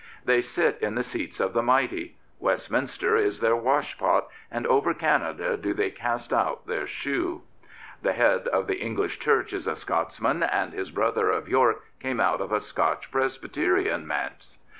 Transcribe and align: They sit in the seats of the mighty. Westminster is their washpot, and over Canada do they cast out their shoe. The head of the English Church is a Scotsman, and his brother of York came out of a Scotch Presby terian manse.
They 0.25 0.41
sit 0.41 0.79
in 0.81 0.95
the 0.95 1.03
seats 1.03 1.39
of 1.39 1.53
the 1.53 1.61
mighty. 1.61 2.15
Westminster 2.39 3.15
is 3.17 3.39
their 3.39 3.55
washpot, 3.55 4.23
and 4.49 4.65
over 4.65 4.95
Canada 4.95 5.55
do 5.57 5.75
they 5.75 5.91
cast 5.91 6.33
out 6.33 6.65
their 6.65 6.87
shoe. 6.87 7.43
The 8.01 8.13
head 8.13 8.47
of 8.47 8.65
the 8.65 8.79
English 8.81 9.19
Church 9.19 9.53
is 9.53 9.67
a 9.67 9.75
Scotsman, 9.75 10.41
and 10.41 10.73
his 10.73 10.89
brother 10.89 11.29
of 11.29 11.47
York 11.47 11.83
came 11.99 12.19
out 12.19 12.41
of 12.41 12.51
a 12.51 12.59
Scotch 12.59 13.11
Presby 13.11 13.49
terian 13.49 14.05
manse. 14.05 14.57